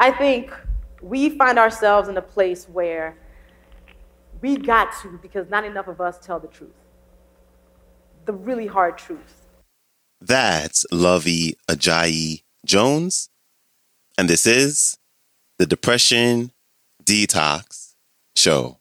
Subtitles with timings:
[0.00, 0.52] I think
[1.02, 3.16] we find ourselves in a place where
[4.40, 6.70] we got to because not enough of us tell the truth.
[8.26, 9.46] The really hard truth.
[10.20, 13.28] That's Luvvie Ajayi Jones.
[14.16, 14.96] And this is
[15.58, 16.52] the Depression
[17.04, 17.94] Detox
[18.36, 18.78] Show.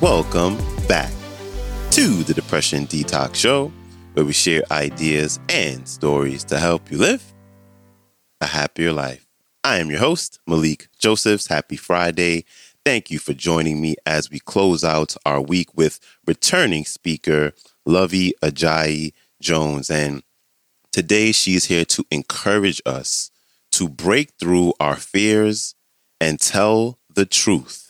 [0.00, 1.12] Welcome back
[1.90, 3.72] to the Depression Detox Show,
[4.12, 7.34] where we share ideas and stories to help you live
[8.40, 9.26] a happier life.
[9.64, 11.48] I am your host, Malikee Josephs.
[11.48, 12.44] Happy Friday.
[12.84, 17.52] Thank you for joining me as we close out our week with returning speaker
[17.84, 19.90] Luvvie Ajayi Jones.
[19.90, 20.22] And
[20.92, 23.32] today she is here to encourage us
[23.72, 25.74] to break through our fears
[26.20, 27.87] and tell the truth,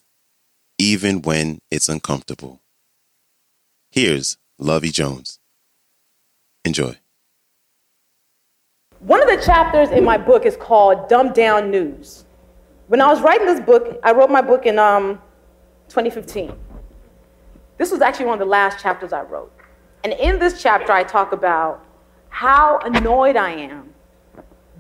[0.79, 2.61] even when it's uncomfortable.
[3.91, 5.41] Here's Luvvie Jones.
[6.65, 6.97] Enjoy.
[9.01, 12.25] One of the chapters in my book is called Dumbed Down News.
[12.89, 15.21] When I was writing this book, I wrote my book in um,
[15.89, 16.53] 2015.
[17.77, 19.53] This was actually one of the last chapters I wrote.
[20.05, 21.85] And in this chapter, I talk about
[22.29, 23.95] how annoyed I am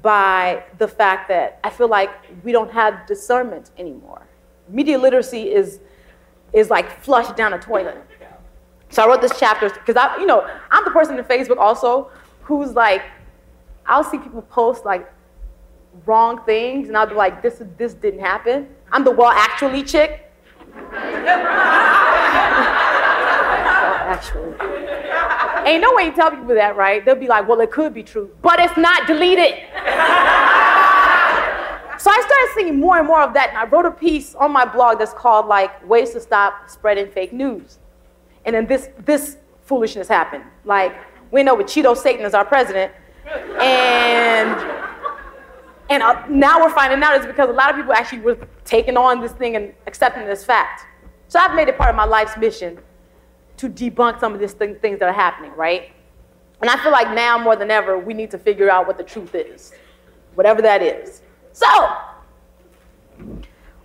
[0.03, 2.11] by the fact that I feel like
[2.45, 4.28] we don't have discernment anymore.
[4.69, 5.81] Media literacy is,
[6.53, 8.05] is like flushed down a toilet.
[8.91, 12.11] So I wrote this chapter because I, you know, I'm the person in Facebook also
[12.43, 13.03] who's like,
[13.87, 15.11] I'll see people post like
[16.07, 18.69] wrong things, and I'll be like, this this didn't happen.
[18.93, 20.31] I'm the well actually chick.
[24.09, 24.55] actually.
[25.67, 27.05] Ain't no way you tell people that, right?
[27.05, 29.07] They'll be like, well, it could be true, but it's not.
[29.07, 29.55] Delete it.
[29.75, 30.38] so I
[32.29, 34.99] started seeing more and more of that, and I wrote a piece on my blog
[34.99, 37.79] that's called like Ways to Stop Spreading Fake News.
[38.45, 40.45] And then this this foolishness happened.
[40.65, 40.95] Like
[41.31, 42.93] we know with Cheeto Satan as our president,
[43.61, 44.79] and
[45.91, 48.97] and uh, now we're finding out it's because a lot of people actually were taking
[48.97, 50.87] on this thing and accepting this fact.
[51.29, 52.79] So I've made it part of my life's mission
[53.59, 55.93] to debunk some of these thing, things that are happening, right?
[56.61, 59.05] And I feel like now more than ever, we need to figure out what the
[59.05, 59.73] truth is,
[60.35, 61.23] whatever that is.
[61.53, 61.67] So,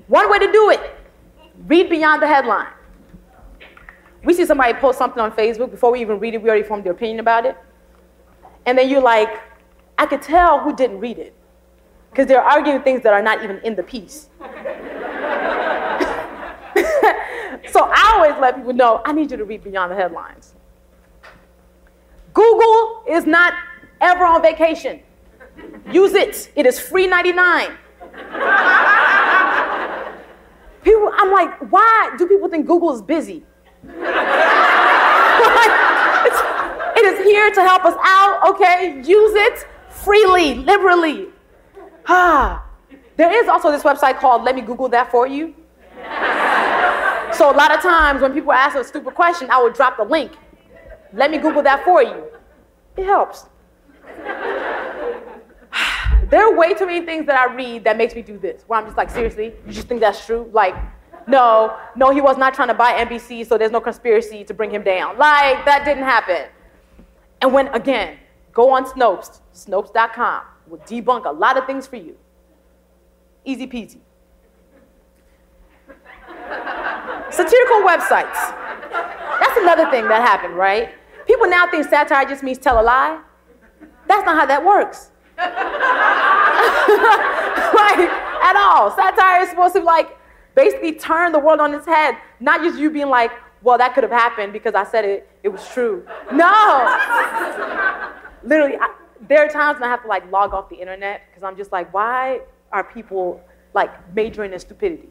[0.07, 0.95] one way to do it
[1.67, 2.71] read beyond the headline.
[4.23, 6.85] We see somebody post something on Facebook, before we even read it, we already formed
[6.85, 7.57] the opinion about it.
[8.65, 9.29] And then you're like,
[9.97, 11.35] I could tell who didn't read it
[12.09, 14.29] because they're arguing things that are not even in the piece.
[14.39, 14.45] so
[17.91, 20.53] I always let people know I need you to read beyond the headlines.
[22.33, 23.53] Google is not
[23.99, 25.01] ever on vacation.
[25.91, 26.51] Use it.
[26.55, 27.77] It is free 99.
[30.83, 33.43] People, I'm like, why do people think Google is busy?
[36.95, 39.01] It is here to help us out, okay?
[39.03, 41.27] Use it freely, liberally.
[42.07, 42.65] Ah,
[43.17, 45.53] there is also this website called Let Me Google That For You.
[47.33, 50.03] So a lot of times when people ask a stupid question, I would drop the
[50.03, 50.33] link.
[51.13, 52.25] Let me Google that for you.
[52.95, 53.47] It helps.
[56.33, 58.63] There are way too many things that I read that makes me do this.
[58.65, 60.49] Where I'm just like, seriously, you just think that's true?
[60.51, 60.73] Like,
[61.27, 64.71] no, no, he was not trying to buy NBC, so there's no conspiracy to bring
[64.71, 65.19] him down.
[65.19, 66.47] Like, that didn't happen.
[67.39, 68.17] And when, again,
[68.51, 72.17] go on Snopes, Snopes.com will debunk a lot of things for you.
[73.45, 73.99] Easy peasy.
[77.29, 78.39] Satirical websites.
[79.39, 80.95] That's another thing that happened, right?
[81.27, 83.21] People now think satire just means tell a lie.
[84.07, 85.11] That's not how that works.
[87.73, 88.09] like,
[88.43, 88.91] at all.
[88.91, 90.17] Satire is supposed to like
[90.55, 93.31] basically turn the world on its head, not just you being like,
[93.61, 96.05] well, that could have happened because I said it, it was true.
[96.31, 96.83] No.
[98.43, 98.93] Literally, I,
[99.27, 101.71] there are times when I have to like log off the internet because I'm just
[101.71, 102.41] like, why
[102.71, 103.41] are people
[103.73, 105.09] like majoring in stupidity?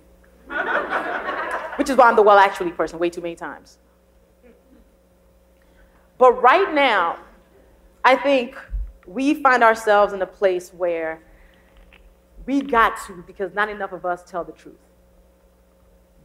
[1.77, 3.79] Which is why I'm the well actually person way too many times.
[6.19, 7.19] But right now,
[8.05, 8.57] I think
[9.07, 11.23] we find ourselves in a place where
[12.47, 14.75] we got to because not enough of us tell the truth.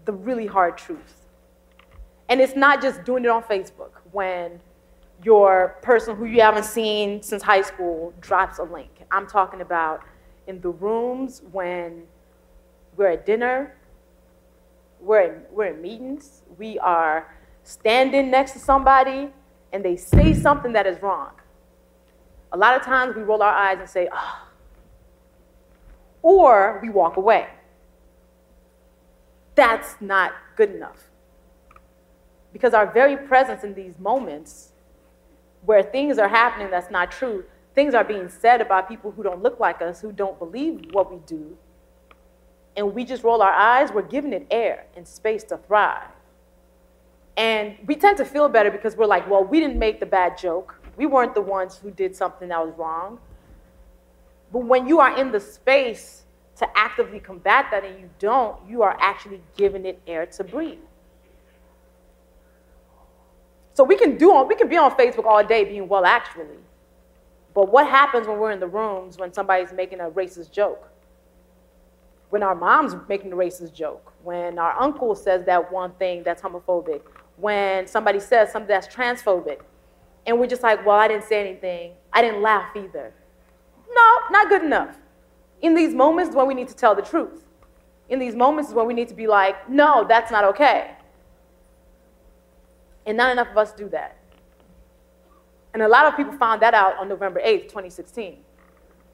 [0.06, 1.26] The really hard truth.
[2.30, 4.60] And it's not just doing it on Facebook when
[5.24, 8.90] your person who you haven't seen since high school drops a link.
[9.12, 10.02] I'm talking about
[10.48, 12.04] in the rooms when
[12.96, 13.76] we're at dinner,
[15.00, 19.30] we're in, we're in meetings, we are standing next to somebody
[19.74, 21.32] and they say something that is wrong.
[22.54, 24.47] A lot of times we roll our eyes and say, oh.
[26.28, 27.48] Or we walk away.
[29.56, 31.10] That's not good enough.
[32.52, 34.74] Because our very presence in these moments
[35.64, 37.46] where things are happening that's not true,
[37.76, 41.10] things are being said about people who don't look like us, who don't believe what
[41.10, 41.56] we do,
[42.76, 46.12] and we just roll our eyes, we're giving it air and space to thrive.
[47.38, 50.38] And we tend to feel better because we're like, well, we didn't make the bad
[50.38, 50.76] joke.
[50.98, 53.20] We weren't the ones who did something that was wrong.
[54.52, 56.24] But when you are in the space
[56.58, 60.80] to actively combat that and you don't, you are actually giving it air to breathe.
[63.74, 66.58] So we can do on, we can be on Facebook all day being well actually.
[67.54, 70.90] But what happens when we're in the rooms when somebody's making a racist joke?
[72.30, 76.42] when our mom's making a racist joke, when our uncle says that one thing that's
[76.42, 77.02] homophobic,
[77.38, 79.60] when somebody says something that's transphobic,
[80.26, 83.14] and we're just like, well, I didn't say anything, I didn't laugh either.
[83.98, 84.96] No, not good enough.
[85.62, 87.46] In these moments when we need to tell the truth.
[88.10, 90.92] In these moments when we need to be like, no, that's not okay.
[93.06, 94.18] And not enough of us do that.
[95.74, 98.38] And a lot of people found that out on November 8th, 2016.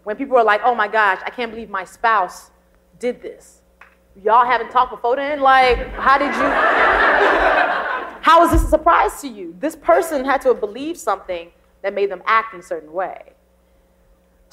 [0.04, 2.52] When people were like, oh my gosh, I can't believe my spouse
[3.00, 3.62] did this.
[4.24, 5.40] Y'all haven't talked before then?
[5.40, 6.32] Like, how did you?
[8.22, 9.56] how is this a surprise to you?
[9.60, 11.52] This person had to have believed something
[11.82, 13.34] that made them act in a certain way.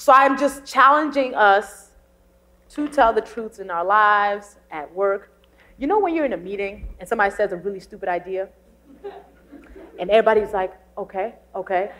[0.00, 1.90] So I'm just challenging us
[2.70, 5.30] to tell the truths in our lives, at work.
[5.76, 8.48] You know, when you're in a meeting and somebody says a really stupid idea,
[9.98, 11.90] and everybody's like, okay, okay.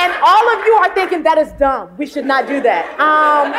[0.00, 1.96] And all of you are thinking that is dumb.
[1.96, 2.98] We should not do that.
[2.98, 3.52] Um,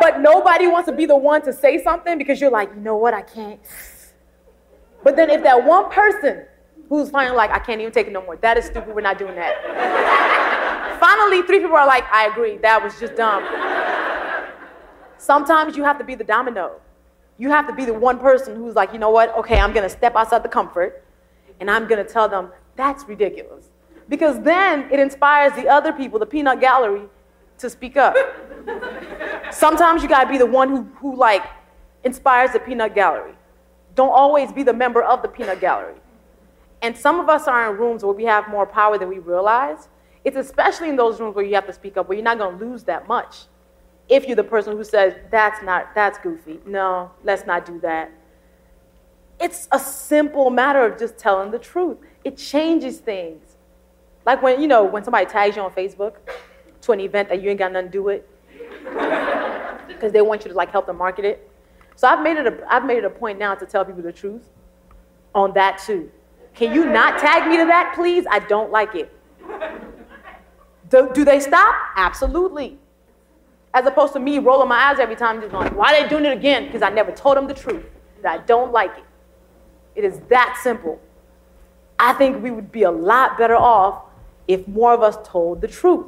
[0.00, 2.96] but nobody wants to be the one to say something because you're like, you know
[2.96, 3.60] what, I can't.
[5.04, 6.46] But then if that one person
[6.90, 9.18] who's finally like, I can't even take it no more, that is stupid, we're not
[9.18, 10.98] doing that.
[11.00, 13.42] Finally, three people are like, I agree, that was just dumb.
[15.16, 16.80] Sometimes you have to be the domino.
[17.38, 19.88] You have to be the one person who's like, you know what, okay, I'm gonna
[19.88, 21.02] step outside the comfort
[21.60, 23.70] and I'm gonna tell them, that's ridiculous
[24.08, 27.02] because then it inspires the other people, the peanut gallery,
[27.58, 28.16] to speak up.
[29.52, 31.44] Sometimes you gotta be the one who, who like
[32.04, 33.34] inspires the peanut gallery.
[33.94, 35.94] Don't always be the member of the peanut gallery.
[36.82, 39.88] And some of us are in rooms where we have more power than we realize.
[40.24, 42.56] It's especially in those rooms where you have to speak up, where you're not gonna
[42.56, 43.44] lose that much.
[44.08, 46.60] If you're the person who says, that's not, that's goofy.
[46.66, 48.10] No, let's not do that.
[49.38, 51.98] It's a simple matter of just telling the truth.
[52.24, 53.56] It changes things.
[54.26, 56.16] Like when, you know, when somebody tags you on Facebook
[56.82, 58.22] to an event that you ain't got nothing to do with,
[59.88, 61.50] because they want you to like help them market it.
[61.96, 64.12] So I've made it a, I've made it a point now to tell people the
[64.12, 64.48] truth
[65.34, 66.10] on that too.
[66.54, 68.24] Can you not tag me to that, please?
[68.30, 69.12] I don't like it.
[70.88, 71.74] Do, do they stop?
[71.96, 72.78] Absolutely.
[73.72, 76.24] As opposed to me rolling my eyes every time, just going, why are they doing
[76.24, 76.66] it again?
[76.66, 77.84] Because I never told them the truth,
[78.22, 79.04] that I don't like it.
[79.94, 81.00] It is that simple.
[81.98, 84.04] I think we would be a lot better off
[84.48, 86.06] if more of us told the truth.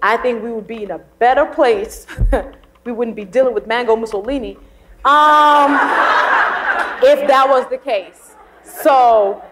[0.00, 2.06] I think we would be in a better place.
[2.84, 4.56] we wouldn't be dealing with Mango Mussolini
[5.04, 5.72] um,
[7.02, 8.31] if that was the case.
[8.64, 9.42] So,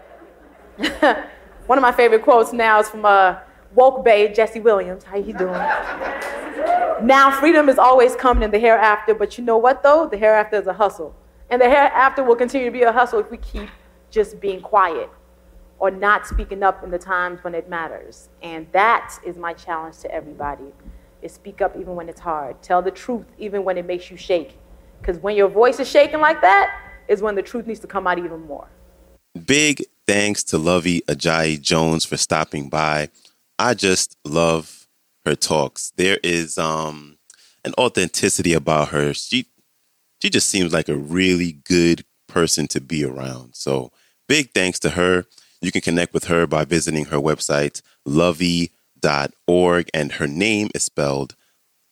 [1.67, 3.37] one of my favorite quotes now is from uh,
[3.75, 5.05] Woke Bay, Jesse Williams.
[5.05, 5.52] How you doing?
[7.02, 10.09] now, freedom is always coming in the hereafter, but you know what though?
[10.09, 11.14] The hereafter is a hustle.
[11.49, 13.69] And the hereafter will continue to be a hustle if we keep
[14.11, 15.11] just being quiet
[15.81, 18.29] or not speaking up in the times when it matters.
[18.43, 20.73] And that is my challenge to everybody
[21.23, 22.62] is speak up even when it's hard.
[22.62, 24.57] Tell the truth even when it makes you shake.
[25.00, 28.07] Because when your voice is shaking like that is when the truth needs to come
[28.07, 28.69] out even more.
[29.46, 33.10] Big thanks to Luvvie Ajayi Jones for stopping by.
[33.58, 34.88] I just love
[35.25, 35.92] her talks.
[35.96, 37.18] There is um,
[37.64, 39.14] an authenticity about her.
[39.14, 39.46] She
[40.20, 43.54] she just seems like a really good person to be around.
[43.54, 43.92] So
[44.28, 45.26] big thanks to her.
[45.62, 51.37] You can connect with her by visiting her website, luvvie.org, and her name is spelled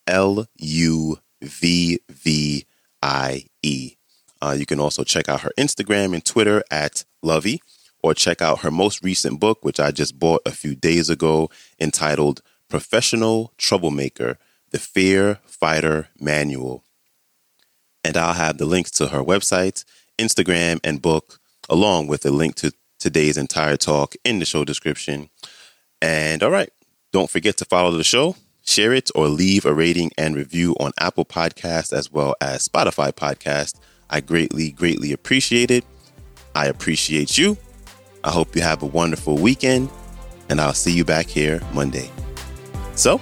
[0.07, 2.67] L U V V
[3.03, 3.98] I E.
[4.41, 7.61] Uh, you can also check out her Instagram and Twitter at Luvvie,
[8.03, 11.51] or check out her most recent book, which I just bought a few days ago,
[11.81, 14.39] entitled Professional Troublemaker
[14.71, 16.85] The Fear Fighter Manual.
[18.05, 19.85] And I'll have the links to her website,
[20.19, 25.31] Instagram, and book, along with a link to today's entire talk in the show description.
[26.01, 26.71] And all right,
[27.13, 30.93] don't forget to follow the show, share it, or leave a rating and review on
[31.01, 33.75] Apple Podcast as well as Spotify Podcast.
[34.11, 35.85] I greatly, greatly appreciate it.
[36.55, 37.57] I appreciate you.
[38.25, 39.91] I hope you have a wonderful weekend,
[40.49, 42.11] and I'll see you back here Monday.
[42.95, 43.21] So,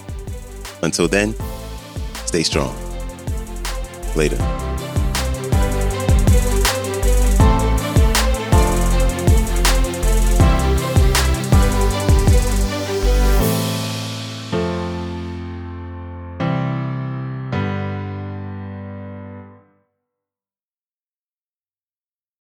[0.83, 1.35] until then,
[2.25, 2.75] stay strong.
[4.14, 4.38] Later.